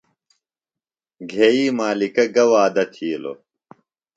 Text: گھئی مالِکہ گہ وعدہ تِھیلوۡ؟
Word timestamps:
گھئی 1.31 1.63
مالِکہ 1.77 2.25
گہ 2.35 2.45
وعدہ 2.51 2.83
تِھیلوۡ؟ 2.93 3.39